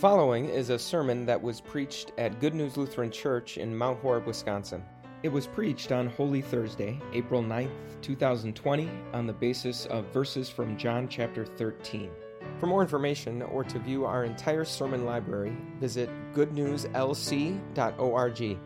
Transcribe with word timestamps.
following 0.00 0.48
is 0.48 0.70
a 0.70 0.78
sermon 0.78 1.26
that 1.26 1.42
was 1.42 1.60
preached 1.60 2.12
at 2.16 2.40
Good 2.40 2.54
News 2.54 2.78
Lutheran 2.78 3.10
Church 3.10 3.58
in 3.58 3.76
Mount 3.76 4.00
Horeb, 4.00 4.26
Wisconsin. 4.26 4.82
It 5.22 5.28
was 5.28 5.46
preached 5.46 5.92
on 5.92 6.06
Holy 6.06 6.40
Thursday, 6.40 6.98
April 7.12 7.42
9th, 7.42 7.68
2020, 8.00 8.88
on 9.12 9.26
the 9.26 9.34
basis 9.34 9.84
of 9.84 10.06
verses 10.06 10.48
from 10.48 10.78
John 10.78 11.06
chapter 11.06 11.44
13. 11.44 12.08
For 12.56 12.66
more 12.66 12.80
information 12.80 13.42
or 13.42 13.62
to 13.64 13.78
view 13.78 14.06
our 14.06 14.24
entire 14.24 14.64
sermon 14.64 15.04
library, 15.04 15.54
visit 15.78 16.08
goodnewslc.org. 16.32 18.58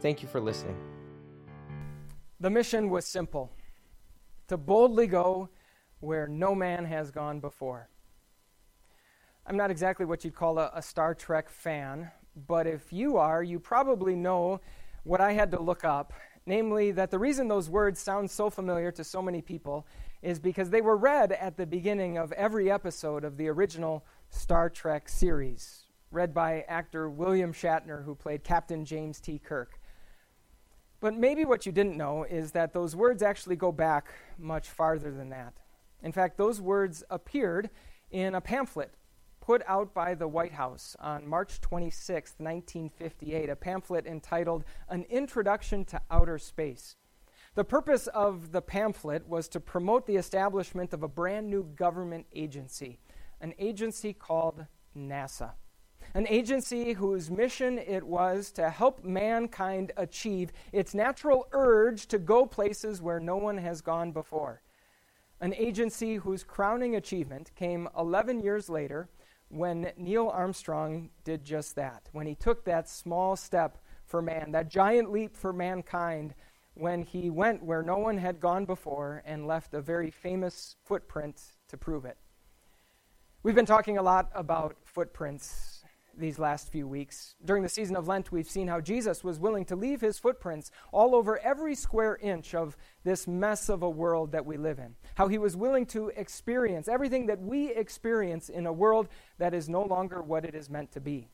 Thank 0.00 0.22
you 0.22 0.28
for 0.28 0.40
listening. 0.42 0.76
The 2.40 2.50
mission 2.50 2.90
was 2.90 3.06
simple 3.06 3.52
to 4.48 4.58
boldly 4.58 5.06
go 5.06 5.48
where 6.00 6.28
no 6.28 6.54
man 6.54 6.84
has 6.84 7.10
gone 7.10 7.40
before. 7.40 7.88
I'm 9.46 9.56
not 9.58 9.70
exactly 9.70 10.06
what 10.06 10.24
you'd 10.24 10.34
call 10.34 10.58
a, 10.58 10.70
a, 10.74 10.80
Star 10.80 11.14
Trek 11.14 11.50
fan, 11.50 12.10
but 12.46 12.66
if 12.66 12.94
you 12.94 13.18
are, 13.18 13.42
you 13.42 13.60
probably 13.60 14.16
know 14.16 14.62
what 15.02 15.20
I 15.20 15.32
had 15.32 15.50
to 15.50 15.60
look 15.60 15.84
up. 15.84 16.14
Namely, 16.46 16.90
that 16.92 17.10
the 17.10 17.18
reason 17.18 17.48
those 17.48 17.68
words 17.68 18.00
sound 18.00 18.30
so 18.30 18.48
familiar 18.48 18.90
to 18.92 19.04
so 19.04 19.20
many 19.20 19.42
people 19.42 19.86
is 20.22 20.38
because 20.38 20.70
they 20.70 20.80
were 20.80 20.96
read 20.96 21.32
at 21.32 21.58
the 21.58 21.66
beginning 21.66 22.16
of 22.16 22.32
every 22.32 22.70
episode 22.70 23.24
of 23.24 23.36
the 23.36 23.48
original 23.48 24.04
Star 24.30 24.70
Trek 24.70 25.08
series, 25.10 25.84
read 26.10 26.32
by 26.32 26.64
actor 26.66 27.10
William 27.10 27.52
Shatner, 27.52 28.04
who 28.04 28.14
played 28.14 28.44
Captain 28.44 28.84
James 28.84 29.20
T. 29.20 29.38
Kirk. 29.38 29.78
But 31.00 31.14
maybe 31.14 31.44
what 31.44 31.66
you 31.66 31.72
didn't 31.72 31.98
know 31.98 32.24
is 32.24 32.52
that 32.52 32.72
those 32.72 32.96
words 32.96 33.22
actually 33.22 33.56
go 33.56 33.72
back 33.72 34.08
much 34.38 34.70
farther 34.70 35.10
than 35.10 35.28
that. 35.30 35.52
In 36.02 36.12
fact, 36.12 36.38
those 36.38 36.62
words 36.62 37.04
appeared 37.10 37.68
in 38.10 38.34
a 38.34 38.40
pamphlet 38.40 38.94
put 39.44 39.62
out 39.66 39.92
by 39.92 40.14
the 40.14 40.26
White 40.26 40.52
House 40.52 40.96
on 41.00 41.28
March 41.28 41.60
26, 41.60 42.36
1958, 42.38 43.50
a 43.50 43.56
pamphlet 43.56 44.06
entitled 44.06 44.64
An 44.88 45.04
Introduction 45.10 45.84
to 45.84 46.00
Outer 46.10 46.38
Space. 46.38 46.96
The 47.54 47.64
purpose 47.64 48.06
of 48.06 48.52
the 48.52 48.62
pamphlet 48.62 49.28
was 49.28 49.48
to 49.48 49.60
promote 49.60 50.06
the 50.06 50.16
establishment 50.16 50.94
of 50.94 51.02
a 51.02 51.08
brand 51.08 51.50
new 51.50 51.62
government 51.76 52.24
agency, 52.34 52.98
an 53.42 53.52
agency 53.58 54.14
called 54.14 54.64
NASA. 54.96 55.52
An 56.14 56.26
agency 56.28 56.94
whose 56.94 57.30
mission 57.30 57.78
it 57.78 58.04
was 58.04 58.50
to 58.52 58.70
help 58.70 59.04
mankind 59.04 59.92
achieve 59.98 60.52
its 60.72 60.94
natural 60.94 61.48
urge 61.52 62.06
to 62.06 62.18
go 62.18 62.46
places 62.46 63.02
where 63.02 63.20
no 63.20 63.36
one 63.36 63.58
has 63.58 63.82
gone 63.82 64.10
before. 64.10 64.62
An 65.38 65.52
agency 65.52 66.14
whose 66.14 66.44
crowning 66.44 66.96
achievement 66.96 67.50
came 67.54 67.90
11 67.94 68.40
years 68.40 68.70
later 68.70 69.10
when 69.48 69.92
Neil 69.96 70.28
Armstrong 70.28 71.10
did 71.24 71.44
just 71.44 71.76
that, 71.76 72.08
when 72.12 72.26
he 72.26 72.34
took 72.34 72.64
that 72.64 72.88
small 72.88 73.36
step 73.36 73.78
for 74.04 74.20
man, 74.20 74.52
that 74.52 74.68
giant 74.68 75.10
leap 75.10 75.36
for 75.36 75.52
mankind, 75.52 76.34
when 76.74 77.02
he 77.02 77.30
went 77.30 77.62
where 77.62 77.82
no 77.82 77.98
one 77.98 78.18
had 78.18 78.40
gone 78.40 78.64
before 78.64 79.22
and 79.24 79.46
left 79.46 79.74
a 79.74 79.80
very 79.80 80.10
famous 80.10 80.76
footprint 80.84 81.40
to 81.68 81.76
prove 81.76 82.04
it. 82.04 82.18
We've 83.42 83.54
been 83.54 83.66
talking 83.66 83.98
a 83.98 84.02
lot 84.02 84.30
about 84.34 84.76
footprints 84.84 85.83
these 86.18 86.38
last 86.38 86.70
few 86.70 86.86
weeks. 86.86 87.34
During 87.44 87.62
the 87.62 87.68
season 87.68 87.96
of 87.96 88.08
Lent, 88.08 88.32
we've 88.32 88.48
seen 88.48 88.68
how 88.68 88.80
Jesus 88.80 89.24
was 89.24 89.38
willing 89.38 89.64
to 89.66 89.76
leave 89.76 90.00
his 90.00 90.18
footprints 90.18 90.70
all 90.92 91.14
over 91.14 91.38
every 91.38 91.74
square 91.74 92.16
inch 92.20 92.54
of 92.54 92.76
this 93.04 93.26
mess 93.26 93.68
of 93.68 93.82
a 93.82 93.90
world 93.90 94.32
that 94.32 94.46
we 94.46 94.56
live 94.56 94.78
in. 94.78 94.94
How 95.16 95.28
he 95.28 95.38
was 95.38 95.56
willing 95.56 95.86
to 95.86 96.08
experience 96.16 96.88
everything 96.88 97.26
that 97.26 97.40
we 97.40 97.72
experience 97.72 98.48
in 98.48 98.66
a 98.66 98.72
world 98.72 99.08
that 99.38 99.54
is 99.54 99.68
no 99.68 99.82
longer 99.82 100.22
what 100.22 100.44
it 100.44 100.54
is 100.54 100.70
meant 100.70 100.92
to 100.92 101.00
be. 101.00 101.28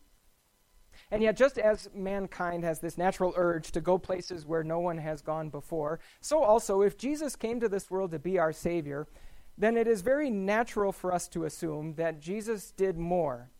And 1.10 1.22
yet, 1.22 1.36
just 1.36 1.58
as 1.58 1.88
mankind 1.94 2.64
has 2.64 2.80
this 2.80 2.98
natural 2.98 3.32
urge 3.36 3.72
to 3.72 3.80
go 3.80 3.98
places 3.98 4.46
where 4.46 4.62
no 4.62 4.78
one 4.80 4.98
has 4.98 5.22
gone 5.22 5.48
before, 5.48 6.00
so 6.20 6.42
also, 6.42 6.82
if 6.82 6.96
Jesus 6.96 7.36
came 7.36 7.60
to 7.60 7.68
this 7.68 7.90
world 7.90 8.10
to 8.12 8.18
be 8.18 8.38
our 8.38 8.52
Savior, 8.52 9.08
then 9.56 9.76
it 9.76 9.86
is 9.86 10.02
very 10.02 10.30
natural 10.30 10.92
for 10.92 11.12
us 11.12 11.28
to 11.28 11.44
assume 11.44 11.94
that 11.94 12.20
Jesus 12.20 12.70
did 12.72 12.96
more 12.96 13.50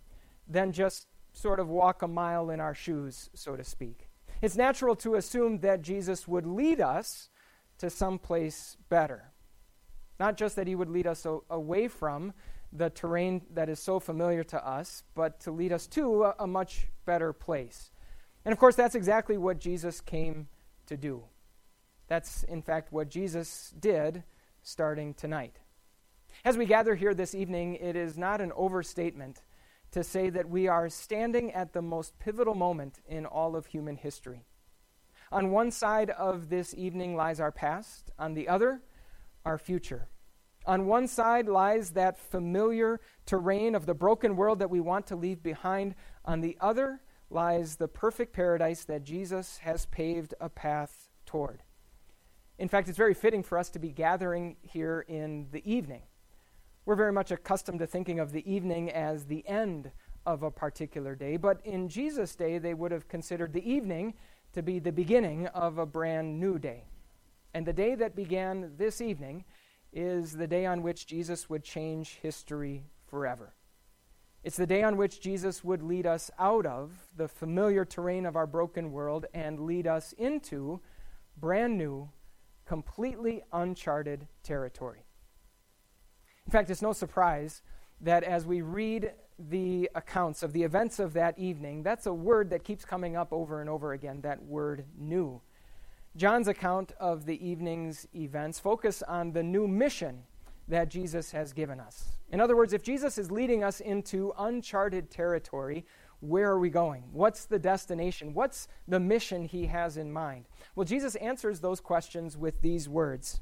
than 0.49 0.73
just 0.73 1.07
sort 1.33 1.61
of 1.61 1.69
walk 1.69 2.03
a 2.03 2.09
mile 2.09 2.51
in 2.51 2.61
our 2.61 2.75
shoes, 2.75 3.31
so 3.35 3.57
to 3.57 3.65
speak. 3.65 4.09
It's 4.43 4.57
natural 4.57 4.97
to 4.97 5.15
assume 5.15 5.61
that 5.61 5.83
Jesus 5.83 6.27
would 6.27 6.47
lead 6.47 6.81
us 6.81 7.29
to 7.79 7.91
someplace 7.91 8.77
better. 8.89 9.33
Not 10.19 10.37
just 10.37 10.57
that 10.57 10.67
he 10.67 10.75
would 10.75 10.91
lead 10.91 11.07
us 11.07 11.27
away 11.49 11.89
from 11.89 12.33
the 12.73 12.91
terrain 12.91 13.43
that 13.53 13.69
is 13.69 13.81
so 13.81 13.99
familiar 13.99 14.45
to 14.45 14.67
us, 14.67 15.03
but 15.15 15.41
to 15.41 15.51
lead 15.51 15.73
us 15.73 15.87
to 15.89 16.25
a, 16.25 16.35
a 16.41 16.47
much 16.47 16.89
better 17.05 17.33
place. 17.33 17.91
And 18.45 18.53
of 18.53 18.59
course, 18.59 18.77
that's 18.77 18.95
exactly 18.95 19.37
what 19.37 19.59
Jesus 19.59 20.01
came 20.01 20.49
to 20.87 20.97
do. 20.97 21.25
That's, 22.07 22.43
in 22.45 22.63
fact, 22.63 22.93
what 22.93 23.09
Jesus 23.09 23.73
did 23.79 24.25
starting 24.63 25.15
tonight. 25.15 25.57
As 26.45 26.57
we 26.57 26.67
gather 26.67 26.95
here 26.95 27.15
this 27.15 27.35
evening, 27.35 27.75
it 27.75 27.97
is 27.97 28.17
not 28.17 28.41
an 28.41 28.53
overstatement 28.53 29.43
to 29.93 30.05
say 30.05 30.31
that 30.31 30.49
we 30.49 30.69
are 30.69 30.89
standing 30.89 31.53
at 31.53 31.73
the 31.73 31.83
most 31.83 32.19
pivotal 32.19 32.55
moment 32.55 33.01
in 33.09 33.27
all 33.27 33.57
of 33.57 33.67
human 33.67 33.97
history. 33.97 34.45
On 35.33 35.51
one 35.51 35.71
side 35.71 36.11
of 36.11 36.49
this 36.49 36.75
evening 36.75 37.17
lies 37.17 37.41
our 37.41 37.53
past, 37.53 38.11
on 38.19 38.35
the 38.35 38.49
other, 38.49 38.83
our 39.45 39.59
future. 39.59 40.09
On 40.67 40.87
one 40.87 41.09
side 41.09 41.49
lies 41.49 41.91
that 41.91 42.19
familiar 42.19 43.01
terrain 43.27 43.75
of 43.75 43.87
the 43.87 43.95
broken 43.95 44.37
world 44.37 44.59
that 44.59 44.71
we 44.71 44.81
want 44.81 45.07
to 45.07 45.17
leave 45.17 45.43
behind. 45.43 45.95
On 46.25 46.41
the 46.41 46.57
other 46.61 47.01
lies 47.31 47.77
the 47.77 47.89
perfect 47.89 48.33
paradise 48.33 48.85
that 48.85 49.05
Jesus 49.05 49.59
has 49.59 49.87
paved 49.87 50.35
a 50.41 50.49
path 50.49 51.09
toward. 51.25 51.63
In 52.59 52.69
fact, 52.69 52.89
it's 52.89 52.99
very 52.99 53.15
fitting 53.15 53.43
for 53.43 53.57
us 53.57 53.71
to 53.71 53.79
be 53.79 53.91
gathering 53.91 54.57
here 54.63 55.05
in 55.09 55.47
the 55.51 55.69
evening 55.71 56.03
we're 56.85 56.97
very 56.97 57.13
much 57.13 57.31
accustomed 57.31 57.79
to 57.81 57.87
thinking 57.87 58.19
of 58.19 58.33
the 58.33 58.51
evening 58.51 58.91
as 58.91 59.25
the 59.25 59.47
end 59.47 59.91
of 60.27 60.43
a 60.43 60.51
particular 60.51 61.15
day, 61.15 61.37
but 61.37 61.61
in 61.65 61.89
Jesus' 61.89 62.35
day, 62.35 62.59
they 62.59 62.75
would 62.75 62.93
have 62.93 63.09
considered 63.09 63.53
the 63.53 63.69
evening 63.71 64.15
to 64.53 64.63
be 64.63 64.79
the 64.79 64.93
beginning 64.93 65.47
of 65.49 65.79
a 65.79 65.87
brand 65.87 66.41
new 66.41 66.59
day. 66.59 66.85
And 67.55 67.67
the 67.67 67.73
day 67.73 67.95
that 67.95 68.15
began 68.15 68.73
this 68.77 69.01
evening 69.01 69.45
is 69.93 70.33
the 70.33 70.47
day 70.47 70.67
on 70.67 70.83
which 70.83 71.07
Jesus 71.07 71.49
would 71.49 71.65
change 71.65 72.19
history 72.23 72.85
forever. 73.07 73.55
It's 74.43 74.57
the 74.57 74.67
day 74.67 74.83
on 74.83 74.97
which 74.97 75.21
Jesus 75.21 75.63
would 75.63 75.83
lead 75.83 76.07
us 76.07 76.31
out 76.39 76.65
of 76.65 76.93
the 77.17 77.29
familiar 77.29 77.85
terrain 77.85 78.25
of 78.25 78.37
our 78.37 78.47
broken 78.47 78.91
world 78.91 79.27
and 79.35 79.61
lead 79.61 79.87
us 79.87 80.13
into 80.15 80.81
brand 81.37 81.77
new, 81.77 82.09
completely 82.65 83.43
uncharted 83.53 84.27
territory. 84.43 85.05
In 86.47 86.53
fact, 86.53 86.71
it's 86.71 86.83
no 86.83 86.93
surprise 86.93 87.63
that 88.01 88.25
as 88.25 88.47
we 88.47 88.63
read 88.63 89.13
the 89.39 89.91
accounts 89.95 90.43
of 90.43 90.53
the 90.53 90.63
events 90.63 90.99
of 90.99 91.13
that 91.15 91.39
evening, 91.39 91.83
that's 91.83 92.07
a 92.07 92.13
word 92.13 92.51
that 92.51 92.65
keeps 92.65 92.85
coming 92.85 93.17
up 93.17 93.33
over 93.33 93.61
and 93.61 93.71
over 93.71 93.93
again 93.93 94.21
that 94.23 94.43
word 94.43 94.85
new. 94.99 95.41
John's 96.17 96.49
account 96.49 96.93
of 96.99 97.25
the 97.25 97.47
evening's 97.47 98.07
events 98.15 98.59
focus 98.59 99.03
on 99.03 99.33
the 99.33 99.43
new 99.43 99.69
mission 99.69 100.25
that 100.67 100.89
Jesus 100.89 101.31
has 101.33 101.53
given 101.53 101.81
us. 101.81 102.17
In 102.31 102.41
other 102.41 102.57
words, 102.57 102.73
if 102.73 102.83
Jesus 102.83 103.19
is 103.19 103.31
leading 103.31 103.63
us 103.63 103.81
into 103.81 104.33
uncharted 104.39 105.11
territory, 105.11 105.85
where 106.21 106.51
are 106.51 106.59
we 106.59 106.71
going? 106.71 107.05
What's 107.13 107.45
the 107.45 107.59
destination? 107.59 108.35
What's 108.35 108.69
the 108.87 109.01
mission 109.01 109.45
he 109.45 109.67
has 109.67 109.97
in 109.97 110.13
mind? 110.13 110.47
Well, 110.75 110.85
Jesus 110.85 111.15
answers 111.17 111.61
those 111.61 111.81
questions 111.81 112.37
with 112.37 112.61
these 112.61 112.89
words 112.89 113.41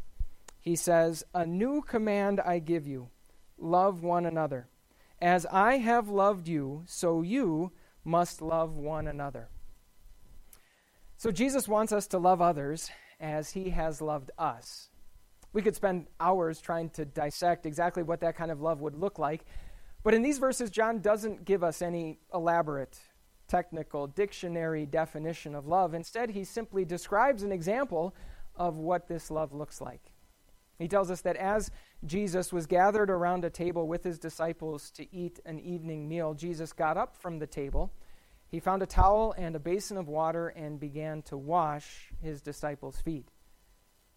he 0.69 0.77
says, 0.77 1.25
A 1.33 1.47
new 1.47 1.81
command 1.81 2.41
I 2.41 2.59
give 2.59 2.87
you 2.87 3.09
love 3.57 4.03
one 4.03 4.27
another. 4.27 4.69
As 5.19 5.47
I 5.47 5.79
have 5.79 6.11
loved 6.11 6.47
you, 6.47 6.83
so 6.87 7.23
you 7.23 7.73
must 8.05 8.43
love 8.43 8.77
one 8.77 9.09
another. 9.09 9.49
So 11.17 11.31
Jesus 11.31 11.67
wants 11.67 11.91
us 11.91 12.07
to 12.09 12.19
love 12.19 12.43
others 12.43 12.91
as 13.19 13.53
he 13.53 13.71
has 13.71 14.03
loved 14.03 14.31
us. 14.39 14.91
We 15.55 15.63
could 15.63 15.75
spend 15.75 16.07
hours 16.21 16.61
trying 16.61 16.91
to 16.91 17.07
dissect 17.07 17.65
exactly 17.65 18.03
what 18.03 18.21
that 18.21 18.37
kind 18.37 18.51
of 18.51 18.61
love 18.61 18.83
would 18.83 18.95
look 18.95 19.19
like. 19.19 19.47
But 20.05 20.13
in 20.13 20.23
these 20.23 20.39
verses, 20.39 20.69
John 20.69 21.01
doesn't 21.01 21.47
give 21.47 21.65
us 21.65 21.81
any 21.81 22.19
elaborate, 22.33 22.99
technical, 23.49 24.07
dictionary 24.07 24.85
definition 24.85 25.55
of 25.55 25.67
love. 25.67 25.95
Instead, 25.95 26.29
he 26.29 26.45
simply 26.45 26.85
describes 26.85 27.43
an 27.43 27.53
example 27.53 28.15
of 28.55 28.77
what 28.77 29.09
this 29.09 29.31
love 29.31 29.55
looks 29.55 29.81
like. 29.81 30.13
He 30.79 30.89
tells 30.89 31.11
us 31.11 31.23
that 31.23 31.37
as 31.37 31.71
Jesus 32.05 32.53
was 32.53 32.67
gathered 32.67 33.11
around 33.11 33.45
a 33.45 33.51
table 33.51 33.89
with 33.89 34.05
his 34.05 34.19
disciples 34.19 34.91
to 34.93 35.13
eat 35.15 35.41
an 35.45 35.59
evening 35.59 36.09
meal, 36.09 36.35
Jesus 36.35 36.73
got 36.73 36.97
up 36.97 37.17
from 37.17 37.39
the 37.39 37.47
table. 37.47 37.93
He 38.49 38.61
found 38.61 38.83
a 38.83 38.87
towel 38.87 39.35
and 39.37 39.57
a 39.57 39.61
basin 39.61 39.97
of 39.97 40.09
water 40.09 40.49
and 40.49 40.79
began 40.79 41.23
to 41.23 41.37
wash 41.37 42.11
his 42.23 42.41
disciples' 42.41 43.01
feet. 43.01 43.29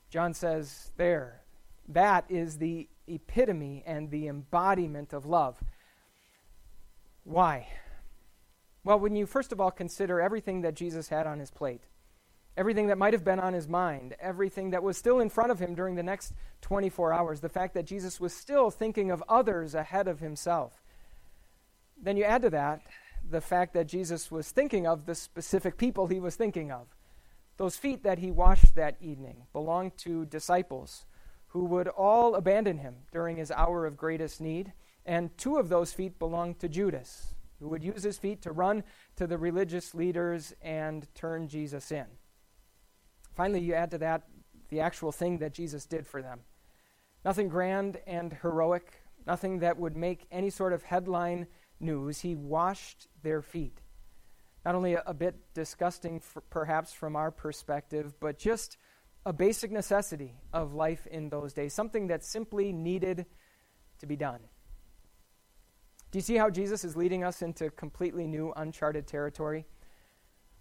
John 0.10 0.34
says, 0.34 0.92
There, 0.98 1.42
that 1.90 2.26
is 2.30 2.58
the 2.58 2.88
epitome 3.08 3.84
and 3.86 4.12
the 4.12 4.28
embodiment 4.28 5.14
of 5.14 5.26
love. 5.26 5.62
Why? 7.24 7.68
Well, 8.84 9.00
when 9.00 9.16
you 9.16 9.26
first 9.26 9.52
of 9.52 9.60
all 9.60 9.72
consider 9.72 10.22
everything 10.22 10.62
that 10.62 10.76
Jesus 10.76 11.10
had 11.10 11.28
on 11.28 11.40
his 11.40 11.52
plate, 11.52 11.84
everything 12.58 12.88
that 12.88 12.98
might 12.98 13.14
have 13.14 13.24
been 13.24 13.40
on 13.40 13.54
his 13.54 13.68
mind, 13.68 14.16
everything 14.20 14.72
that 14.72 14.84
was 14.84 14.98
still 14.98 15.20
in 15.20 15.30
front 15.30 15.52
of 15.52 15.60
him 15.60 15.74
during 15.74 15.96
the 15.96 16.04
next 16.04 16.34
24 16.62 17.14
hours, 17.14 17.40
the 17.40 17.50
fact 17.50 17.74
that 17.74 17.86
Jesus 17.86 18.20
was 18.20 18.34
still 18.34 18.70
thinking 18.70 19.12
of 19.12 19.24
others 19.30 19.74
ahead 19.74 20.08
of 20.08 20.20
himself, 20.20 20.84
then 22.02 22.18
you 22.18 22.24
add 22.24 22.42
to 22.42 22.50
that 22.50 22.82
the 23.30 23.42
fact 23.42 23.74
that 23.74 23.88
Jesus 23.88 24.32
was 24.32 24.52
thinking 24.52 24.88
of 24.88 25.06
the 25.06 25.16
specific 25.16 25.78
people 25.78 26.08
he 26.08 26.20
was 26.20 26.36
thinking 26.36 26.72
of. 26.72 26.88
Those 27.58 27.78
feet 27.78 28.04
that 28.04 28.20
he 28.20 28.32
washed 28.32 28.76
that 28.76 28.98
evening 29.00 29.44
belonged 29.54 29.98
to 30.00 30.26
disciples 30.26 31.06
who 31.48 31.66
would 31.66 31.88
all 31.88 32.36
abandon 32.36 32.78
him 32.78 32.96
during 33.12 33.36
his 33.36 33.52
hour 33.52 33.86
of 33.86 33.98
greatest 33.98 34.40
need, 34.40 34.72
and 35.06 35.38
two 35.38 35.58
of 35.58 35.70
those 35.70 35.92
feet 35.92 36.18
belonged 36.18 36.60
to 36.60 36.70
Judas, 36.70 37.36
who 37.60 37.68
would 37.68 37.84
use 37.84 38.04
his 38.04 38.18
feet 38.18 38.42
to 38.42 38.52
run 38.52 38.84
to 39.18 39.28
the 39.28 39.38
religious 39.38 39.94
leaders 39.94 40.54
and 40.62 41.14
turn 41.14 41.48
Jesus 41.48 41.92
in. 41.92 42.06
Finally, 43.36 43.62
you 43.62 43.74
add 43.74 43.92
to 43.92 43.98
that 43.98 44.24
the 44.70 44.80
actual 44.80 45.12
thing 45.12 45.38
that 45.40 45.54
Jesus 45.54 45.86
did 45.86 46.06
for 46.08 46.22
them. 46.22 46.42
Nothing 47.24 47.50
grand 47.50 47.98
and 48.08 48.34
heroic, 48.42 48.94
nothing 49.28 49.60
that 49.60 49.78
would 49.78 49.96
make 49.96 50.26
any 50.32 50.50
sort 50.50 50.74
of 50.74 50.84
headline 50.84 51.48
news. 51.80 52.22
He 52.22 52.36
washed 52.36 53.08
their 53.22 53.42
feet. 53.42 53.80
Not 54.66 54.76
only 54.76 54.94
a, 54.94 55.04
a 55.06 55.14
bit 55.14 55.36
disgusting, 55.54 56.20
for, 56.20 56.42
perhaps, 56.42 56.94
from 56.94 57.16
our 57.16 57.32
perspective, 57.32 58.14
but 58.20 58.38
just 58.38 58.78
a 59.26 59.34
basic 59.34 59.72
necessity 59.72 60.34
of 60.52 60.74
life 60.74 61.06
in 61.08 61.30
those 61.30 61.54
days, 61.54 61.74
something 61.74 62.08
that 62.08 62.24
simply 62.24 62.72
needed 62.72 63.26
to 64.00 64.06
be 64.08 64.16
done. 64.16 64.40
Do 66.12 66.18
you 66.18 66.24
see 66.24 66.36
how 66.36 66.50
Jesus 66.50 66.84
is 66.84 66.98
leading 66.98 67.24
us 67.24 67.42
into 67.42 67.70
completely 67.70 68.28
new, 68.28 68.52
uncharted 68.56 69.08
territory? 69.08 69.66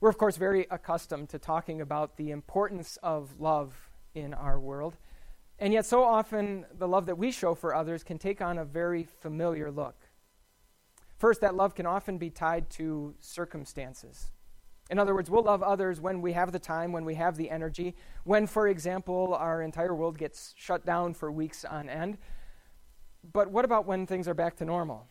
We're, 0.01 0.09
of 0.09 0.17
course, 0.17 0.39
very 0.39 0.67
accustomed 0.71 1.29
to 1.29 1.39
talking 1.39 1.83
about 1.83 2.17
the 2.17 2.31
importance 2.31 2.99
of 3.03 3.39
love 3.39 3.91
in 4.15 4.33
our 4.33 4.59
world. 4.59 4.97
And 5.59 5.75
yet, 5.75 5.85
so 5.85 6.03
often, 6.03 6.65
the 6.73 6.89
love 6.89 7.05
that 7.05 7.19
we 7.19 7.31
show 7.31 7.55
for 7.55 7.75
others 7.75 8.03
can 8.03 8.17
take 8.17 8.41
on 8.41 8.57
a 8.57 8.65
very 8.65 9.05
familiar 9.05 9.71
look. 9.71 9.97
First, 11.19 11.43
that 11.43 11.55
love 11.55 11.75
can 11.75 11.85
often 11.85 12.17
be 12.17 12.31
tied 12.31 12.71
to 12.71 13.15
circumstances. 13.21 14.31
In 14.89 14.99
other 14.99 15.15
words, 15.15 15.29
we'll 15.29 15.43
love 15.43 15.63
others 15.63 16.01
when 16.01 16.23
we 16.23 16.33
have 16.33 16.51
the 16.51 16.59
time, 16.59 16.93
when 16.93 17.05
we 17.05 17.17
have 17.17 17.37
the 17.37 17.51
energy, 17.51 17.95
when, 18.25 18.47
for 18.47 18.69
example, 18.69 19.35
our 19.35 19.61
entire 19.61 19.95
world 19.95 20.17
gets 20.17 20.55
shut 20.57 20.87
down 20.87 21.13
for 21.13 21.31
weeks 21.31 21.63
on 21.63 21.91
end. 21.91 22.17
But 23.33 23.51
what 23.51 23.67
about 23.67 23.87
when 23.87 24.07
things 24.07 24.27
are 24.27 24.35
back 24.35 24.57
to 24.57 24.65
normal? 24.65 25.07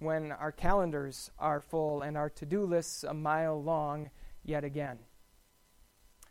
When 0.00 0.32
our 0.32 0.52
calendars 0.52 1.30
are 1.38 1.62
full 1.62 2.02
and 2.02 2.14
our 2.18 2.28
to 2.28 2.44
do 2.44 2.66
lists 2.66 3.04
a 3.04 3.14
mile 3.14 3.60
long 3.60 4.10
yet 4.44 4.64
again? 4.64 4.98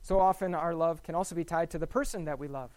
So 0.01 0.19
often, 0.19 0.53
our 0.53 0.75
love 0.75 1.01
can 1.03 1.15
also 1.15 1.33
be 1.35 1.45
tied 1.45 1.69
to 1.71 1.79
the 1.79 1.87
person 1.87 2.25
that 2.25 2.39
we 2.39 2.47
love. 2.47 2.71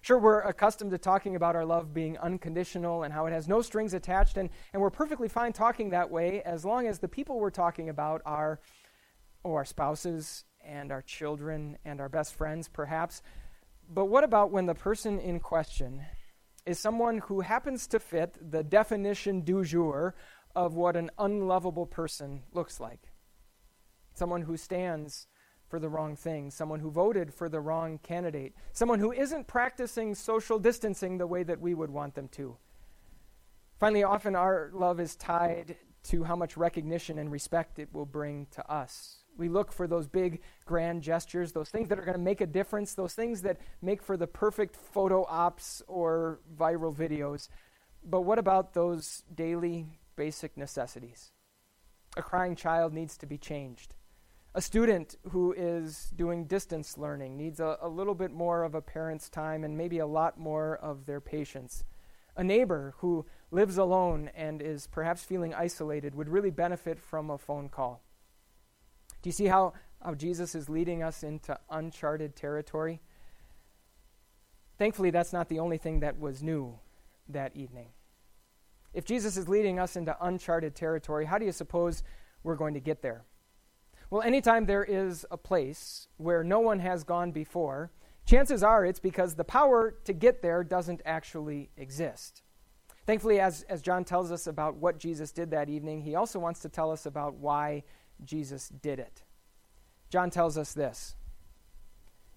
Sure, 0.00 0.18
we're 0.18 0.40
accustomed 0.40 0.90
to 0.90 0.98
talking 0.98 1.36
about 1.36 1.54
our 1.54 1.64
love 1.64 1.94
being 1.94 2.18
unconditional 2.18 3.04
and 3.04 3.14
how 3.14 3.26
it 3.26 3.32
has 3.32 3.46
no 3.46 3.62
strings 3.62 3.94
attached, 3.94 4.36
and, 4.36 4.50
and 4.72 4.82
we're 4.82 4.90
perfectly 4.90 5.28
fine 5.28 5.52
talking 5.52 5.90
that 5.90 6.10
way 6.10 6.42
as 6.42 6.64
long 6.64 6.86
as 6.86 6.98
the 6.98 7.06
people 7.08 7.38
we're 7.38 7.50
talking 7.50 7.88
about 7.88 8.20
are 8.24 8.58
oh, 9.44 9.54
our 9.54 9.64
spouses 9.64 10.44
and 10.64 10.90
our 10.90 11.02
children 11.02 11.78
and 11.84 12.00
our 12.00 12.08
best 12.08 12.34
friends, 12.34 12.68
perhaps. 12.68 13.22
But 13.88 14.06
what 14.06 14.24
about 14.24 14.50
when 14.50 14.66
the 14.66 14.74
person 14.74 15.20
in 15.20 15.38
question 15.40 16.04
is 16.64 16.78
someone 16.78 17.18
who 17.18 17.40
happens 17.40 17.86
to 17.88 18.00
fit 18.00 18.36
the 18.40 18.62
definition 18.62 19.42
du 19.42 19.64
jour 19.64 20.14
of 20.56 20.74
what 20.74 20.96
an 20.96 21.10
unlovable 21.18 21.86
person 21.86 22.42
looks 22.52 22.80
like? 22.80 23.11
Someone 24.14 24.42
who 24.42 24.56
stands 24.56 25.26
for 25.68 25.78
the 25.78 25.88
wrong 25.88 26.16
thing, 26.16 26.50
someone 26.50 26.80
who 26.80 26.90
voted 26.90 27.32
for 27.32 27.48
the 27.48 27.60
wrong 27.60 27.98
candidate, 28.02 28.54
someone 28.72 28.98
who 28.98 29.10
isn't 29.10 29.46
practicing 29.46 30.14
social 30.14 30.58
distancing 30.58 31.16
the 31.16 31.26
way 31.26 31.42
that 31.42 31.60
we 31.60 31.72
would 31.72 31.90
want 31.90 32.14
them 32.14 32.28
to. 32.28 32.56
Finally, 33.80 34.04
often 34.04 34.36
our 34.36 34.70
love 34.74 35.00
is 35.00 35.16
tied 35.16 35.76
to 36.04 36.24
how 36.24 36.36
much 36.36 36.56
recognition 36.56 37.18
and 37.18 37.32
respect 37.32 37.78
it 37.78 37.88
will 37.92 38.06
bring 38.06 38.46
to 38.50 38.70
us. 38.70 39.24
We 39.38 39.48
look 39.48 39.72
for 39.72 39.86
those 39.86 40.06
big, 40.06 40.42
grand 40.66 41.02
gestures, 41.02 41.52
those 41.52 41.70
things 41.70 41.88
that 41.88 41.98
are 41.98 42.04
going 42.04 42.18
to 42.18 42.22
make 42.22 42.40
a 42.40 42.46
difference, 42.46 42.94
those 42.94 43.14
things 43.14 43.42
that 43.42 43.58
make 43.80 44.02
for 44.02 44.16
the 44.16 44.26
perfect 44.26 44.76
photo 44.76 45.24
ops 45.28 45.82
or 45.86 46.40
viral 46.54 46.94
videos. 46.94 47.48
But 48.04 48.22
what 48.22 48.38
about 48.38 48.74
those 48.74 49.22
daily, 49.34 49.86
basic 50.16 50.56
necessities? 50.56 51.32
A 52.16 52.22
crying 52.22 52.56
child 52.56 52.92
needs 52.92 53.16
to 53.18 53.26
be 53.26 53.38
changed. 53.38 53.94
A 54.54 54.60
student 54.60 55.16
who 55.30 55.54
is 55.54 56.12
doing 56.14 56.44
distance 56.44 56.98
learning 56.98 57.38
needs 57.38 57.58
a, 57.58 57.78
a, 57.80 57.88
little 57.88 58.14
bit 58.14 58.30
more 58.30 58.64
of 58.64 58.74
a 58.74 58.82
parent's 58.82 59.30
time 59.30 59.64
and 59.64 59.78
maybe 59.78 59.98
a 59.98 60.06
lot 60.06 60.38
more 60.38 60.76
of 60.76 61.06
their 61.06 61.22
patience. 61.22 61.84
A 62.36 62.44
neighbor 62.44 62.92
who 62.98 63.24
lives 63.50 63.78
alone 63.78 64.30
and 64.34 64.60
is 64.60 64.86
perhaps 64.86 65.24
feeling 65.24 65.54
isolated 65.54 66.14
would 66.14 66.28
really 66.28 66.50
benefit 66.50 67.00
from 67.00 67.30
a 67.30 67.38
phone 67.38 67.70
call. 67.70 68.02
Do 69.22 69.28
you 69.28 69.32
see 69.32 69.46
how, 69.46 69.72
how 70.04 70.14
Jesus 70.14 70.54
is 70.54 70.68
leading 70.68 71.02
us 71.02 71.22
into 71.22 71.58
uncharted 71.70 72.36
territory? 72.36 73.00
Thankfully, 74.76 75.10
that's 75.10 75.32
not 75.32 75.48
the 75.48 75.60
only 75.60 75.78
thing 75.78 76.00
that 76.00 76.18
was 76.18 76.42
new 76.42 76.78
that 77.26 77.56
evening. 77.56 77.88
If 78.92 79.06
Jesus 79.06 79.38
is 79.38 79.48
leading 79.48 79.78
us 79.78 79.96
into 79.96 80.14
uncharted 80.20 80.74
territory, 80.74 81.24
how 81.24 81.38
do 81.38 81.46
you 81.46 81.52
suppose 81.52 82.02
we're 82.42 82.56
going 82.56 82.74
to 82.74 82.80
get 82.80 83.00
there? 83.00 83.24
Well, 84.12 84.20
anytime 84.20 84.66
there 84.66 84.84
is 84.84 85.24
a 85.30 85.38
place 85.38 86.06
where 86.18 86.44
no 86.44 86.60
one 86.60 86.80
has 86.80 87.02
gone 87.02 87.32
before, 87.32 87.90
chances 88.26 88.62
are 88.62 88.84
it's 88.84 89.00
because 89.00 89.34
the 89.34 89.42
power 89.42 89.94
to 90.04 90.12
get 90.12 90.42
there 90.42 90.62
doesn't 90.62 91.00
actually 91.06 91.70
exist. 91.78 92.42
Thankfully, 93.06 93.40
as, 93.40 93.62
as 93.70 93.80
John 93.80 94.04
tells 94.04 94.30
us 94.30 94.46
about 94.46 94.76
what 94.76 94.98
Jesus 94.98 95.32
did 95.32 95.50
that 95.52 95.70
evening, 95.70 96.02
he 96.02 96.14
also 96.14 96.38
wants 96.38 96.60
to 96.60 96.68
tell 96.68 96.90
us 96.90 97.06
about 97.06 97.36
why 97.36 97.84
Jesus 98.22 98.68
did 98.68 98.98
it. 98.98 99.22
John 100.10 100.28
tells 100.28 100.58
us 100.58 100.74
this 100.74 101.16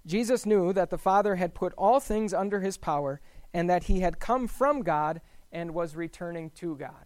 Jesus 0.06 0.46
knew 0.46 0.72
that 0.72 0.92
the 0.92 0.98
Father 0.98 1.36
had 1.36 1.54
put 1.54 1.74
all 1.78 2.00
things 2.00 2.34
under 2.34 2.62
his 2.62 2.78
power 2.78 3.20
and 3.54 3.70
that 3.70 3.84
he 3.84 4.00
had 4.00 4.22
come 4.22 4.48
from 4.48 4.82
God 4.82 5.20
and 5.52 5.74
was 5.74 5.94
returning 5.94 6.52
to 6.52 6.78
God. 6.78 7.06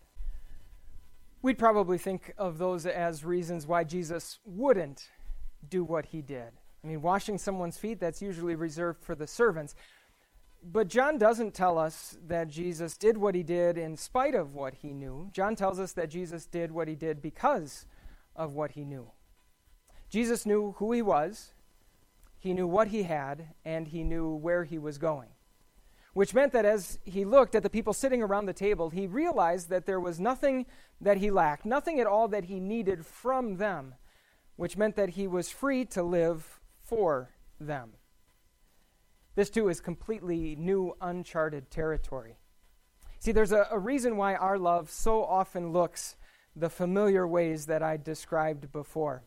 We'd 1.41 1.57
probably 1.57 1.97
think 1.97 2.33
of 2.37 2.57
those 2.57 2.85
as 2.85 3.23
reasons 3.23 3.65
why 3.65 3.85
Jesus 3.85 4.39
wouldn't 4.45 5.09
do 5.69 5.85
what 5.85 6.07
he 6.07 6.21
did. 6.21 6.51
I 6.83 6.87
mean, 6.87 7.01
washing 7.01 7.37
someone's 7.37 7.77
feet, 7.77 7.99
that's 7.99 8.21
usually 8.21 8.55
reserved 8.55 9.01
for 9.01 9.15
the 9.15 9.27
servants. 9.27 9.73
But 10.61 10.89
John 10.89 11.17
doesn't 11.17 11.53
tell 11.53 11.77
us 11.77 12.17
that 12.27 12.49
Jesus 12.49 12.97
did 12.97 13.17
what 13.17 13.35
he 13.35 13.43
did 13.43 13.77
in 13.77 13.95
spite 13.95 14.35
of 14.35 14.53
what 14.53 14.75
he 14.75 14.93
knew. 14.93 15.29
John 15.31 15.55
tells 15.55 15.79
us 15.79 15.93
that 15.93 16.09
Jesus 16.09 16.45
did 16.45 16.71
what 16.71 16.89
he 16.89 16.95
did 16.95 17.21
because 17.21 17.85
of 18.35 18.53
what 18.53 18.71
he 18.71 18.83
knew. 18.83 19.11
Jesus 20.09 20.45
knew 20.45 20.73
who 20.77 20.91
he 20.91 21.01
was, 21.01 21.53
he 22.37 22.53
knew 22.53 22.67
what 22.67 22.89
he 22.89 23.03
had, 23.03 23.53
and 23.63 23.87
he 23.87 24.03
knew 24.03 24.33
where 24.33 24.65
he 24.65 24.77
was 24.77 24.97
going 24.97 25.29
which 26.19 26.33
meant 26.33 26.51
that 26.51 26.65
as 26.65 26.99
he 27.05 27.23
looked 27.23 27.55
at 27.55 27.63
the 27.63 27.69
people 27.69 27.93
sitting 27.93 28.21
around 28.21 28.45
the 28.45 28.51
table, 28.51 28.89
he 28.89 29.07
realized 29.07 29.69
that 29.69 29.85
there 29.85 30.01
was 30.01 30.19
nothing 30.19 30.65
that 30.99 31.15
he 31.15 31.31
lacked, 31.31 31.65
nothing 31.65 31.97
at 31.97 32.05
all 32.05 32.27
that 32.27 32.43
he 32.43 32.59
needed 32.59 33.05
from 33.05 33.55
them, 33.55 33.95
which 34.57 34.75
meant 34.75 34.97
that 34.97 35.11
he 35.11 35.27
was 35.27 35.49
free 35.49 35.85
to 35.85 36.03
live 36.03 36.59
for 36.83 37.29
them. 37.57 37.91
This, 39.35 39.49
too, 39.49 39.69
is 39.69 39.79
completely 39.79 40.57
new, 40.57 40.93
uncharted 40.99 41.71
territory. 41.71 42.35
See, 43.19 43.31
there's 43.31 43.53
a, 43.53 43.69
a 43.71 43.79
reason 43.79 44.17
why 44.17 44.35
our 44.35 44.59
love 44.59 44.91
so 44.91 45.23
often 45.23 45.71
looks 45.71 46.17
the 46.53 46.69
familiar 46.69 47.25
ways 47.25 47.67
that 47.67 47.81
I 47.81 47.95
described 47.95 48.73
before. 48.73 49.23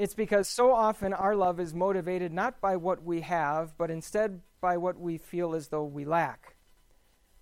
It's 0.00 0.14
because 0.14 0.48
so 0.48 0.72
often 0.72 1.12
our 1.12 1.36
love 1.36 1.60
is 1.60 1.74
motivated 1.74 2.32
not 2.32 2.58
by 2.58 2.76
what 2.76 3.04
we 3.04 3.20
have, 3.20 3.76
but 3.76 3.90
instead 3.90 4.40
by 4.62 4.78
what 4.78 4.98
we 4.98 5.18
feel 5.18 5.54
as 5.54 5.68
though 5.68 5.84
we 5.84 6.06
lack. 6.06 6.56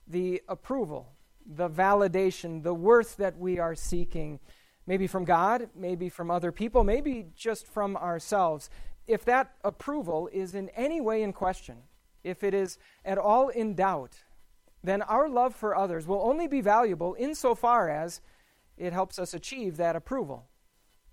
The 0.08 0.42
approval, 0.48 1.12
the 1.46 1.70
validation, 1.70 2.64
the 2.64 2.74
worth 2.74 3.16
that 3.18 3.38
we 3.38 3.60
are 3.60 3.76
seeking, 3.76 4.40
maybe 4.88 5.06
from 5.06 5.24
God, 5.24 5.70
maybe 5.76 6.08
from 6.08 6.32
other 6.32 6.50
people, 6.50 6.82
maybe 6.82 7.26
just 7.36 7.64
from 7.64 7.96
ourselves. 7.96 8.70
If 9.06 9.24
that 9.26 9.52
approval 9.62 10.28
is 10.32 10.56
in 10.56 10.68
any 10.70 11.00
way 11.00 11.22
in 11.22 11.32
question, 11.32 11.76
if 12.24 12.42
it 12.42 12.54
is 12.54 12.76
at 13.04 13.18
all 13.18 13.50
in 13.50 13.76
doubt, 13.76 14.24
then 14.82 15.02
our 15.02 15.28
love 15.28 15.54
for 15.54 15.76
others 15.76 16.08
will 16.08 16.22
only 16.22 16.48
be 16.48 16.60
valuable 16.60 17.14
insofar 17.20 17.88
as 17.88 18.20
it 18.76 18.92
helps 18.92 19.16
us 19.16 19.32
achieve 19.32 19.76
that 19.76 19.94
approval. 19.94 20.48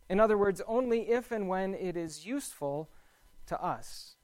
In 0.09 0.19
other 0.19 0.37
words, 0.37 0.61
only 0.67 1.09
if 1.09 1.31
and 1.31 1.47
when 1.47 1.73
it 1.73 1.97
is 1.97 2.25
useful 2.25 2.89
to 3.47 3.61
us. 3.61 4.15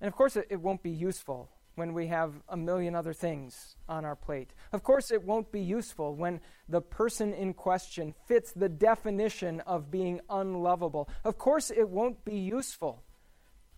And 0.00 0.08
of 0.08 0.14
course, 0.14 0.36
it, 0.36 0.46
it 0.50 0.60
won't 0.60 0.82
be 0.82 0.90
useful 0.90 1.50
when 1.74 1.92
we 1.94 2.08
have 2.08 2.34
a 2.48 2.56
million 2.56 2.94
other 2.94 3.12
things 3.12 3.76
on 3.88 4.04
our 4.04 4.16
plate. 4.16 4.52
Of 4.72 4.82
course, 4.82 5.10
it 5.10 5.22
won't 5.22 5.52
be 5.52 5.60
useful 5.60 6.14
when 6.14 6.40
the 6.68 6.80
person 6.80 7.32
in 7.32 7.54
question 7.54 8.14
fits 8.26 8.52
the 8.52 8.68
definition 8.68 9.60
of 9.60 9.90
being 9.90 10.20
unlovable. 10.28 11.08
Of 11.24 11.38
course, 11.38 11.70
it 11.70 11.88
won't 11.88 12.24
be 12.24 12.36
useful 12.36 13.02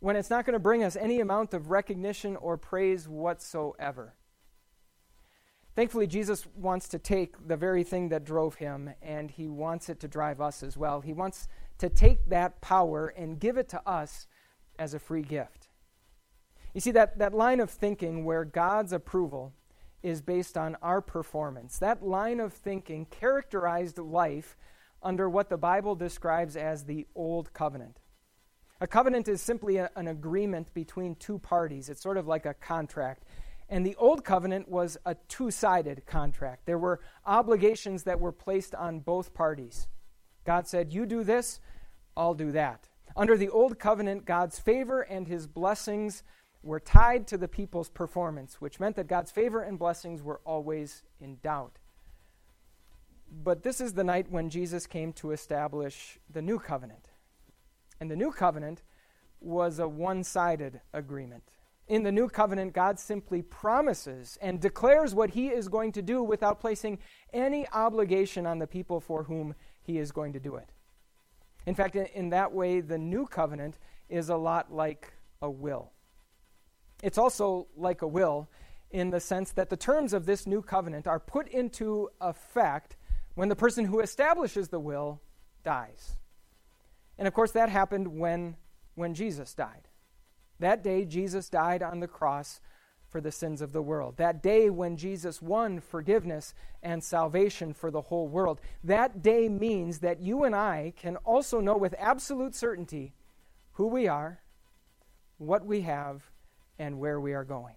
when 0.00 0.16
it's 0.16 0.30
not 0.30 0.44
going 0.44 0.54
to 0.54 0.59
bring 0.59 0.82
us 0.82 0.97
any 0.97 1.21
amount 1.21 1.54
of 1.54 1.71
recognition 1.71 2.35
or 2.37 2.56
praise 2.56 3.09
whatsoever. 3.09 4.14
Thankfully, 5.75 6.07
Jesus 6.07 6.47
wants 6.55 6.88
to 6.88 6.99
take 6.99 7.49
the 7.49 7.57
very 7.57 7.83
thing 7.83 8.11
that 8.11 8.25
drove 8.25 8.57
him 8.57 8.91
and 9.00 9.31
he 9.31 9.49
wants 9.49 9.88
it 9.88 10.00
to 10.00 10.09
drive 10.09 10.41
us 10.41 10.62
as 10.62 10.76
well. 10.76 11.00
He 11.00 11.14
wants 11.14 11.49
to 11.79 11.88
take 11.88 12.29
that 12.29 12.61
power 12.61 13.09
and 13.09 13.41
give 13.41 13.57
it 13.57 13.69
to 13.71 13.88
us 13.88 14.26
as 14.79 14.93
a 14.93 14.99
free 14.99 15.23
gift. 15.23 15.69
You 16.75 16.81
see, 16.81 16.91
that, 16.93 17.19
that 17.19 17.35
line 17.35 17.61
of 17.61 17.71
thinking 17.71 18.25
where 18.25 18.45
God's 18.45 18.93
approval 18.93 19.52
is 20.02 20.21
based 20.21 20.59
on 20.59 20.76
our 20.83 21.00
performance, 21.00 21.79
that 21.79 22.05
line 22.05 22.41
of 22.41 22.52
thinking 22.52 23.07
characterized 23.07 23.99
life 23.99 24.57
under 25.02 25.29
what 25.29 25.49
the 25.49 25.57
Bible 25.57 25.95
describes 25.95 26.57
as 26.57 26.85
the 26.85 27.07
Old 27.14 27.52
Covenant. 27.52 27.99
A 28.81 28.87
covenant 28.87 29.29
is 29.29 29.41
simply 29.41 29.76
a, 29.76 29.91
an 29.95 30.09
agreement 30.09 30.75
between 30.75 31.14
two 31.14 31.38
parties, 31.38 31.88
it's 31.88 32.02
sort 32.02 32.17
of 32.17 32.26
like 32.26 32.47
a 32.47 32.55
contract. 32.55 33.25
And 33.69 33.87
the 33.87 33.97
Old 33.97 34.25
Covenant 34.25 34.69
was 34.69 34.99
a 35.07 35.14
two 35.28 35.50
sided 35.50 36.04
contract. 36.07 36.66
There 36.66 36.78
were 36.78 37.00
obligations 37.25 38.02
that 38.04 38.21
were 38.21 38.33
placed 38.33 38.75
on 38.75 39.00
both 39.00 39.33
parties. 39.35 39.88
God 40.45 40.66
said, 40.66 40.92
You 40.92 41.07
do 41.07 41.25
this, 41.25 41.61
I'll 42.16 42.35
do 42.35 42.52
that. 42.52 42.88
Under 43.16 43.37
the 43.37 43.49
Old 43.49 43.78
Covenant, 43.78 44.25
God's 44.25 44.59
favor 44.59 45.02
and 45.02 45.26
his 45.26 45.47
blessings 45.47 46.23
were 46.62 46.81
tied 46.81 47.26
to 47.28 47.37
the 47.37 47.49
people's 47.49 47.88
performance, 47.88 48.61
which 48.61 48.81
meant 48.81 48.97
that 48.97 49.09
God's 49.09 49.31
favor 49.31 49.62
and 49.62 49.78
blessings 49.78 50.23
were 50.23 50.40
always 50.45 51.02
in 51.21 51.38
doubt. 51.42 51.78
But 53.31 53.62
this 53.62 53.81
is 53.81 53.95
the 53.95 54.04
night 54.04 54.31
when 54.31 54.50
Jesus 54.50 54.87
came 54.87 55.12
to 55.14 55.33
establish 55.33 56.19
the 56.31 56.42
new 56.42 56.59
covenant. 56.59 57.09
And 58.00 58.11
the 58.11 58.16
new 58.16 58.31
covenant 58.31 58.83
was 59.40 59.78
a 59.78 59.88
one 59.88 60.23
sided 60.23 60.81
agreement. 60.92 61.45
In 61.89 62.05
the 62.05 62.12
new 62.12 62.29
covenant, 62.29 62.73
God 62.73 62.99
simply 62.99 63.43
promises 63.43 64.39
and 64.41 64.61
declares 64.61 65.15
what 65.15 65.31
he 65.31 65.49
is 65.49 65.69
going 65.69 65.93
to 65.93 66.03
do 66.03 66.23
without 66.23 66.61
placing 66.61 66.99
any 67.33 67.67
obligation 67.73 68.47
on 68.47 68.59
the 68.59 68.67
people 68.67 69.01
for 69.01 69.25
whom 69.25 69.55
he 69.83 69.99
is 69.99 70.12
going 70.12 70.33
to 70.33 70.41
do 70.41 70.57
it. 70.57 70.71
In 71.67 71.75
fact, 71.75 71.97
in, 71.97 72.31
that 72.31 72.53
way, 72.53 72.81
the 72.81 72.99
new 72.99 73.27
covenant 73.27 73.79
is 74.09 74.29
a 74.29 74.37
lot 74.37 74.73
like 74.73 75.12
a 75.41 75.51
will. 75.51 75.93
It's 77.03 77.19
also 77.19 77.67
like 77.77 78.03
a 78.03 78.07
will 78.07 78.49
in 78.91 79.11
the 79.11 79.21
sense 79.21 79.53
that 79.53 79.71
the 79.71 79.77
terms 79.77 80.12
of 80.12 80.27
this 80.27 80.47
new 80.47 80.62
covenant 80.62 81.07
are 81.07 81.19
put 81.19 81.49
into 81.49 82.11
effect 82.21 82.97
when 83.35 83.49
the 83.49 83.57
person 83.57 83.85
who 83.85 84.01
establishes 84.01 84.69
the 84.69 84.81
will 84.81 85.21
dies. 85.65 86.17
And 87.19 87.27
of 87.27 87.35
course, 87.35 87.53
that 87.53 87.69
happened 87.69 88.09
when, 88.09 88.57
when 88.95 89.15
Jesus 89.15 89.55
died. 89.55 89.89
That 90.62 90.85
day, 90.85 91.04
Jesus 91.04 91.49
died 91.49 91.83
on 91.83 91.99
the 91.99 92.07
cross 92.07 92.61
for 93.09 93.21
the 93.21 93.33
sins 93.33 93.61
of 93.61 93.73
the 93.73 93.83
world. 93.83 94.16
That 94.16 94.45
day 94.45 94.71
when 94.71 94.97
Jesus 94.97 95.42
won 95.42 95.81
forgiveness 95.81 96.54
and 96.85 97.02
salvation 97.02 97.75
for 97.75 97.90
the 97.90 98.02
whole 98.02 98.28
world. 98.28 98.61
That 98.85 99.23
day 99.23 99.49
means 99.49 99.99
that 99.99 100.21
you 100.21 100.45
and 100.45 100.54
I 100.54 100.92
can 100.97 101.16
also 101.16 101.61
know 101.61 101.76
with 101.76 101.97
absolute 101.99 102.54
certainty 102.54 103.12
who 103.73 103.88
we 103.88 104.07
are, 104.07 104.40
what 105.38 105.66
we 105.66 105.81
have, 105.81 106.31
and 106.78 107.00
where 107.00 107.21
we 107.21 107.35
are 107.35 107.45
going. 107.45 107.75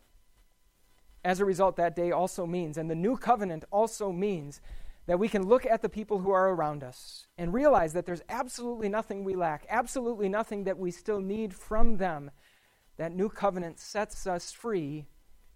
As 1.24 1.40
a 1.40 1.46
result, 1.46 1.78
that 1.78 1.96
day 1.96 2.12
also 2.12 2.46
means, 2.46 2.78
and 2.78 2.88
the 2.88 2.94
new 2.94 3.18
covenant 3.18 3.66
also 3.72 4.12
means, 4.12 4.62
that 5.08 5.18
we 5.18 5.28
can 5.28 5.48
look 5.48 5.66
at 5.66 5.82
the 5.82 5.90
people 5.90 6.20
who 6.20 6.30
are 6.30 6.50
around 6.50 6.84
us 6.84 7.28
and 7.36 7.52
realize 7.52 7.94
that 7.94 8.06
there's 8.06 8.24
absolutely 8.30 8.90
nothing 8.90 9.24
we 9.24 9.36
lack, 9.36 9.66
absolutely 9.70 10.30
nothing 10.30 10.66
that 10.66 10.78
we 10.78 10.92
still 10.92 11.20
need 11.20 11.52
from 11.52 11.98
them. 11.98 12.30
That 12.98 13.14
new 13.14 13.30
covenant 13.30 13.80
sets 13.80 14.26
us 14.26 14.52
free 14.52 15.06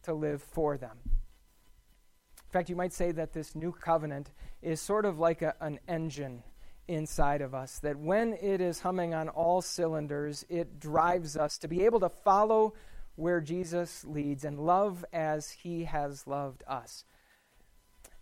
to 0.04 0.14
live 0.14 0.42
for 0.42 0.78
them. 0.78 0.98
In 1.06 2.52
fact, 2.52 2.70
you 2.70 2.76
might 2.76 2.94
say 2.94 3.12
that 3.12 3.34
this 3.34 3.56
new 3.56 3.72
covenant 3.72 4.32
is 4.62 4.82
sort 4.82 5.06
of 5.06 5.20
like 5.20 5.42
a, 5.42 5.56
an 5.62 5.80
engine 5.88 6.44
inside 6.88 7.42
of 7.42 7.54
us, 7.54 7.80
that 7.80 7.98
when 7.98 8.34
it 8.42 8.60
is 8.60 8.80
humming 8.80 9.14
on 9.14 9.30
all 9.30 9.62
cylinders, 9.62 10.44
it 10.50 10.80
drives 10.80 11.38
us 11.38 11.60
to 11.60 11.68
be 11.68 11.86
able 11.86 12.00
to 12.00 12.10
follow 12.10 12.74
where 13.16 13.40
Jesus 13.40 14.04
leads 14.06 14.44
and 14.44 14.60
love 14.60 15.06
as 15.14 15.52
he 15.52 15.84
has 15.84 16.26
loved 16.26 16.64
us. 16.68 17.04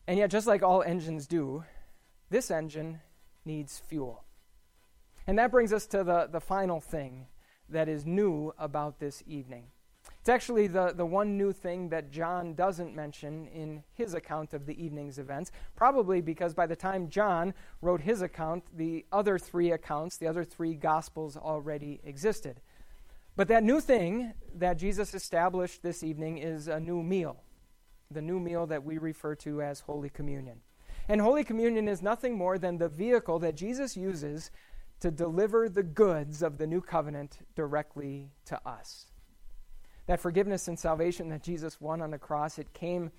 And 0.08 0.18
yet, 0.18 0.30
just 0.30 0.48
like 0.48 0.64
all 0.64 0.84
engines 0.84 1.28
do, 1.28 1.64
this 2.30 2.52
engine 2.52 3.00
needs 3.46 3.80
fuel. 3.88 4.26
And 5.26 5.40
that 5.40 5.52
brings 5.52 5.72
us 5.72 5.86
to 5.88 6.04
the, 6.04 6.28
the 6.30 6.42
final 6.42 6.82
thing 6.82 7.28
that 7.70 7.90
is 7.90 8.06
new 8.06 8.54
about 8.58 9.00
this 9.00 9.24
evening. 9.28 9.66
It's 10.20 10.30
actually 10.30 10.68
the, 10.68 10.92
the 10.94 11.06
one 11.06 11.38
new 11.38 11.54
thing 11.54 11.88
that 11.90 12.12
John 12.12 12.54
doesn't 12.54 12.94
mention 12.94 13.48
in 13.48 13.84
his 13.94 14.14
account 14.14 14.54
of 14.54 14.66
the 14.66 14.84
evening's 14.84 15.20
events, 15.20 15.52
probably 15.76 16.20
because 16.20 16.54
by 16.54 16.68
the 16.68 16.76
time 16.76 17.08
John 17.08 17.54
wrote 17.82 18.02
his 18.02 18.22
account, 18.22 18.66
the 18.76 19.06
other 19.12 19.38
three 19.38 19.72
accounts, 19.72 20.18
the 20.18 20.28
other 20.28 20.44
three 20.44 20.74
gospels 20.74 21.38
already 21.38 22.02
existed. 22.04 22.60
But 23.38 23.48
that 23.48 23.64
new 23.64 23.80
thing 23.80 24.34
that 24.56 24.78
Jesus 24.78 25.14
established 25.14 25.82
this 25.82 26.04
evening 26.04 26.40
is 26.40 26.68
a 26.68 26.80
new 26.80 27.02
meal, 27.02 27.44
the 28.12 28.22
new 28.22 28.40
meal 28.40 28.66
that 28.68 28.84
we 28.84 28.98
refer 28.98 29.36
to 29.36 29.62
as 29.62 29.80
Holy 29.80 30.10
Communion. 30.10 30.60
And 31.08 31.22
Holy 31.22 31.46
Communion 31.46 31.88
is 31.88 32.02
nothing 32.02 32.36
more 32.36 32.58
than 32.58 32.80
the 32.80 32.90
vehicle 32.90 33.40
that 33.40 33.56
Jesus 33.56 33.96
uses 33.96 34.52
to 35.00 35.12
deliver 35.12 35.70
the 35.70 35.84
goods 35.84 36.42
of 36.42 36.58
the 36.58 36.68
new 36.68 36.82
covenant 36.82 37.40
directly 37.56 38.32
to 38.46 38.60
us. 38.68 39.06
That 40.08 40.20
forgiveness 40.20 40.68
and 40.68 40.80
salvation 40.80 41.30
that 41.30 41.44
Jesus 41.44 41.80
won 41.82 42.02
on 42.02 42.12
the 42.12 42.18
cross, 42.18 42.58
it 42.58 42.74
came 42.74 43.12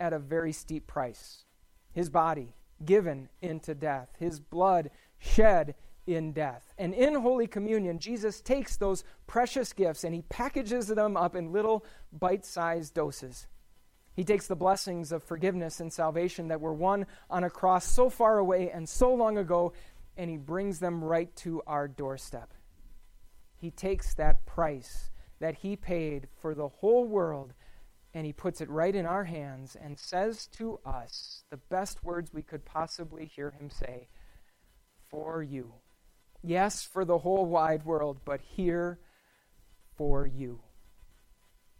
at 0.00 0.12
a 0.12 0.18
very 0.18 0.52
steep 0.52 0.86
price. 0.86 1.44
His 1.92 2.10
body 2.10 2.54
given 2.84 3.28
into 3.40 3.74
death, 3.74 4.08
his 4.18 4.40
blood 4.40 4.90
shed 5.18 5.74
in 6.06 6.32
death. 6.32 6.74
And 6.78 6.94
in 6.94 7.14
Holy 7.14 7.46
Communion, 7.46 7.98
Jesus 7.98 8.40
takes 8.40 8.76
those 8.76 9.04
precious 9.26 9.72
gifts 9.72 10.04
and 10.04 10.14
he 10.14 10.22
packages 10.22 10.88
them 10.88 11.16
up 11.16 11.36
in 11.36 11.52
little 11.52 11.84
bite 12.12 12.44
sized 12.44 12.94
doses. 12.94 13.46
He 14.14 14.24
takes 14.24 14.46
the 14.46 14.56
blessings 14.56 15.10
of 15.10 15.22
forgiveness 15.22 15.80
and 15.80 15.92
salvation 15.92 16.48
that 16.48 16.60
were 16.60 16.74
won 16.74 17.06
on 17.30 17.44
a 17.44 17.50
cross 17.50 17.86
so 17.86 18.10
far 18.10 18.38
away 18.38 18.70
and 18.70 18.86
so 18.86 19.14
long 19.14 19.38
ago, 19.38 19.72
and 20.16 20.30
he 20.30 20.36
brings 20.36 20.78
them 20.78 21.02
right 21.02 21.34
to 21.36 21.62
our 21.66 21.88
doorstep. 21.88 22.52
He 23.56 23.70
takes 23.70 24.14
that 24.14 24.44
price 24.44 25.10
that 25.40 25.56
he 25.56 25.76
paid 25.76 26.28
for 26.40 26.54
the 26.54 26.68
whole 26.68 27.04
world 27.04 27.54
and 28.14 28.26
he 28.26 28.32
puts 28.32 28.60
it 28.60 28.68
right 28.68 28.94
in 28.94 29.06
our 29.06 29.24
hands 29.24 29.76
and 29.80 29.98
says 29.98 30.46
to 30.46 30.78
us 30.84 31.44
the 31.50 31.56
best 31.56 32.04
words 32.04 32.32
we 32.32 32.42
could 32.42 32.64
possibly 32.64 33.24
hear 33.24 33.50
him 33.50 33.70
say 33.70 34.08
for 35.08 35.42
you. 35.42 35.72
Yes, 36.42 36.82
for 36.84 37.04
the 37.04 37.18
whole 37.18 37.46
wide 37.46 37.84
world, 37.84 38.18
but 38.24 38.40
here 38.40 38.98
for 39.96 40.26
you. 40.26 40.60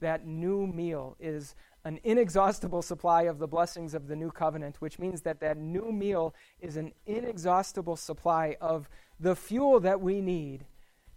That 0.01 0.27
new 0.27 0.67
meal 0.67 1.17
is 1.21 1.55
an 1.85 1.99
inexhaustible 2.05 2.83
supply 2.83 3.23
of 3.23 3.39
the 3.39 3.49
blessings 3.49 3.95
of 3.95 4.07
the 4.07 4.17
new 4.17 4.31
covenant, 4.31 4.81
which 4.81 4.99
means 4.99 5.23
that 5.23 5.41
that 5.41 5.59
new 5.59 5.91
meal 5.91 6.35
is 6.61 6.77
an 6.77 6.93
inexhaustible 7.07 7.97
supply 7.97 8.57
of 8.61 8.89
the 9.19 9.35
fuel 9.35 9.81
that 9.81 10.01
we 10.01 10.21
need 10.21 10.65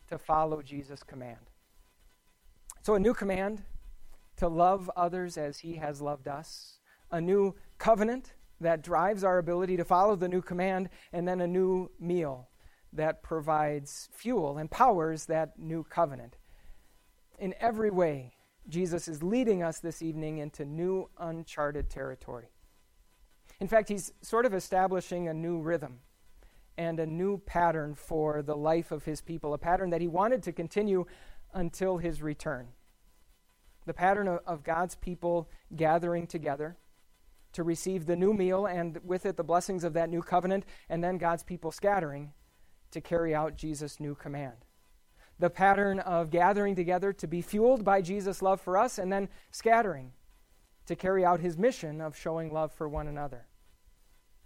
to 0.10 0.18
follow 0.18 0.62
Jesus' 0.62 1.04
command. 1.04 1.52
So, 2.82 2.96
a 2.96 3.00
new 3.00 3.14
command 3.14 3.64
to 4.38 4.48
love 4.48 4.92
others 4.96 5.38
as 5.38 5.60
he 5.60 5.76
has 5.76 6.02
loved 6.02 6.28
us, 6.28 6.80
a 7.12 7.22
new 7.22 7.56
covenant 7.78 8.34
that 8.62 8.82
drives 8.82 9.24
our 9.24 9.38
ability 9.38 9.78
to 9.78 9.86
follow 9.86 10.16
the 10.16 10.28
new 10.28 10.42
command, 10.42 10.90
and 11.12 11.28
then 11.28 11.42
a 11.42 11.48
new 11.48 11.90
meal 12.00 12.50
that 12.94 13.22
provides 13.22 14.10
fuel 14.12 14.58
and 14.58 14.72
powers 14.72 15.26
that 15.26 15.60
new 15.60 15.84
covenant. 15.84 16.38
In 17.38 17.54
every 17.60 17.92
way, 17.92 18.35
Jesus 18.68 19.08
is 19.08 19.22
leading 19.22 19.62
us 19.64 19.80
this 19.80 20.02
evening 20.02 20.40
into 20.40 20.66
new, 20.66 21.10
uncharted 21.18 21.90
territory. 21.90 22.50
In 23.60 23.68
fact, 23.68 23.90
he's 23.90 24.12
sort 24.22 24.46
of 24.46 24.54
establishing 24.54 25.28
a 25.28 25.34
new 25.34 25.60
rhythm 25.60 26.00
and 26.78 27.00
a 27.00 27.06
new 27.06 27.38
pattern 27.38 27.96
for 27.96 28.42
the 28.42 28.56
life 28.56 28.92
of 28.92 29.06
his 29.06 29.22
people, 29.22 29.54
a 29.54 29.58
pattern 29.58 29.92
that 29.92 30.02
he 30.02 30.08
wanted 30.08 30.44
to 30.44 30.52
continue 30.52 31.06
until 31.54 31.98
his 31.98 32.22
return. 32.22 32.68
The 33.86 33.94
pattern 33.94 34.28
of, 34.28 34.64
God's 34.64 34.96
people 34.96 35.48
gathering 35.76 36.28
together 36.28 36.76
to 37.54 37.64
receive 37.64 38.06
the 38.06 38.16
new 38.16 38.34
meal 38.34 38.66
and 38.66 39.00
with 39.06 39.26
it 39.26 39.38
the 39.38 39.44
blessings 39.44 39.84
of 39.84 39.94
that 39.94 40.10
new 40.10 40.22
covenant, 40.22 40.66
and 40.90 41.04
then 41.04 41.18
God's 41.18 41.44
people 41.44 41.72
scattering 41.72 42.34
to 42.92 43.00
carry 43.00 43.34
out 43.34 43.56
Jesus' 43.56 44.00
new 44.00 44.16
command. 44.16 44.65
The 45.40 45.50
pattern 45.50 46.00
of 46.00 46.30
gathering 46.30 46.76
together 46.76 47.12
to 47.14 47.28
be 47.28 47.42
fueled 47.42 47.84
by 47.84 48.02
Jesus' 48.02 48.42
love 48.42 48.62
for 48.62 48.78
us 48.78 48.98
and 48.98 49.12
then 49.12 49.30
scattering 49.52 50.14
to 50.86 50.96
carry 50.96 51.26
out 51.26 51.40
his 51.40 51.58
mission 51.58 52.00
of 52.00 52.18
showing 52.18 52.52
love 52.52 52.72
for 52.72 52.88
one 52.88 53.08
another. 53.08 53.48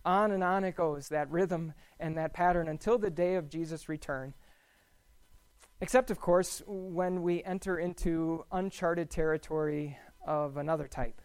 On 0.06 0.32
and 0.32 0.44
on 0.44 0.64
it 0.64 0.76
goes, 0.76 1.10
that 1.10 1.30
rhythm 1.30 1.74
and 2.00 2.18
that 2.18 2.34
pattern 2.34 2.68
until 2.68 2.98
the 2.98 3.10
day 3.10 3.36
of 3.36 3.50
Jesus' 3.50 3.90
return. 3.90 4.34
Except, 5.82 6.10
of 6.12 6.20
course, 6.20 6.62
when 6.66 7.22
we 7.22 7.44
enter 7.44 7.78
into 7.78 8.46
uncharted 8.52 9.10
territory 9.10 9.98
of 10.26 10.58
another 10.58 10.88
type. 10.88 11.22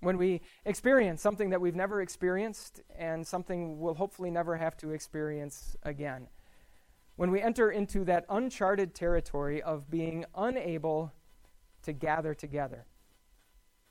When 0.00 0.16
we 0.16 0.40
experience 0.64 1.20
something 1.20 1.50
that 1.50 1.60
we've 1.60 1.76
never 1.76 2.00
experienced 2.00 2.80
and 2.96 3.26
something 3.26 3.78
we'll 3.78 3.94
hopefully 3.94 4.30
never 4.30 4.56
have 4.56 4.76
to 4.78 4.90
experience 4.90 5.76
again. 5.82 6.28
When 7.20 7.30
we 7.30 7.42
enter 7.42 7.70
into 7.70 8.02
that 8.04 8.24
uncharted 8.30 8.94
territory 8.94 9.60
of 9.60 9.90
being 9.90 10.24
unable 10.34 11.12
to 11.82 11.92
gather 11.92 12.32
together. 12.32 12.86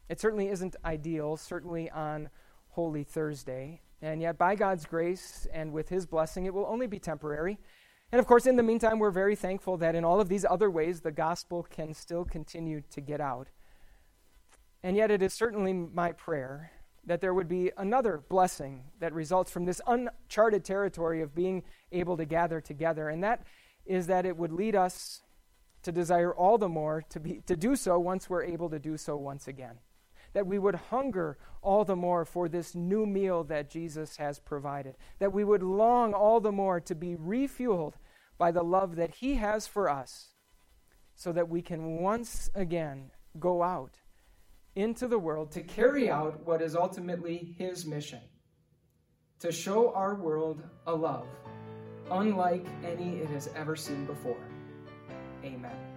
It 0.09 0.19
certainly 0.19 0.47
isn't 0.47 0.75
ideal, 0.83 1.37
certainly 1.37 1.91
on 1.91 2.31
Holy 2.69 3.03
Thursday. 3.03 3.81
And 4.01 4.19
yet, 4.19 4.39
by 4.39 4.55
God's 4.55 4.87
grace 4.87 5.45
and 5.53 5.71
with 5.71 5.89
His 5.89 6.07
blessing, 6.07 6.47
it 6.47 6.55
will 6.55 6.65
only 6.65 6.87
be 6.87 6.97
temporary. 6.97 7.59
And 8.11 8.17
of 8.17 8.25
course, 8.25 8.47
in 8.47 8.55
the 8.55 8.63
meantime, 8.63 8.97
we're 8.97 9.11
very 9.11 9.35
thankful 9.35 9.77
that 9.77 9.93
in 9.93 10.03
all 10.03 10.19
of 10.19 10.27
these 10.27 10.43
other 10.43 10.71
ways, 10.71 11.01
the 11.01 11.11
gospel 11.11 11.61
can 11.69 11.93
still 11.93 12.25
continue 12.25 12.81
to 12.89 12.99
get 12.99 13.21
out. 13.21 13.49
And 14.81 14.97
yet, 14.97 15.11
it 15.11 15.21
is 15.21 15.35
certainly 15.35 15.73
my 15.73 16.13
prayer 16.13 16.71
that 17.05 17.21
there 17.21 17.33
would 17.33 17.47
be 17.47 17.71
another 17.77 18.23
blessing 18.29 18.83
that 18.99 19.13
results 19.13 19.51
from 19.51 19.65
this 19.65 19.81
uncharted 19.87 20.63
territory 20.63 21.21
of 21.21 21.33
being 21.33 21.63
able 21.91 22.17
to 22.17 22.25
gather 22.25 22.61
together. 22.61 23.09
And 23.09 23.23
that 23.23 23.43
is 23.85 24.07
that 24.07 24.25
it 24.25 24.37
would 24.37 24.51
lead 24.51 24.75
us 24.75 25.21
to 25.83 25.91
desire 25.91 26.33
all 26.33 26.57
the 26.57 26.69
more 26.69 27.03
to, 27.09 27.19
be, 27.19 27.41
to 27.47 27.55
do 27.55 27.75
so 27.75 27.97
once 27.97 28.29
we're 28.29 28.43
able 28.43 28.69
to 28.69 28.79
do 28.79 28.97
so 28.97 29.15
once 29.15 29.47
again 29.47 29.79
that 30.33 30.47
we 30.47 30.59
would 30.59 30.75
hunger 30.75 31.37
all 31.61 31.83
the 31.83 31.95
more 31.95 32.25
for 32.25 32.47
this 32.47 32.75
new 32.75 33.05
meal 33.05 33.43
that 33.45 33.69
Jesus 33.69 34.17
has 34.17 34.39
provided, 34.39 34.95
that 35.19 35.33
we 35.33 35.43
would 35.43 35.63
long 35.63 36.13
all 36.13 36.39
the 36.39 36.51
more 36.51 36.79
to 36.81 36.95
be 36.95 37.15
refueled 37.15 37.93
by 38.37 38.51
the 38.51 38.63
love 38.63 38.95
that 38.95 39.15
He 39.15 39.35
has 39.35 39.67
for 39.67 39.89
us, 39.89 40.29
so 41.15 41.31
that 41.31 41.49
we 41.49 41.61
can 41.61 41.97
once 41.97 42.49
again 42.55 43.11
go 43.39 43.61
out 43.61 43.99
into 44.75 45.07
the 45.07 45.19
world 45.19 45.51
to 45.51 45.61
carry 45.61 46.09
out 46.09 46.45
what 46.45 46.61
is 46.61 46.75
ultimately 46.75 47.55
His 47.57 47.85
mission 47.85 48.21
to 49.39 49.51
show 49.51 49.93
our 49.93 50.15
world 50.15 50.63
a 50.87 50.93
love 50.93 51.27
unlike 52.11 52.65
any 52.83 53.17
it 53.17 53.29
has 53.29 53.49
ever 53.55 53.75
seen 53.75 54.05
before. 54.05 54.43
Amen. 55.43 55.88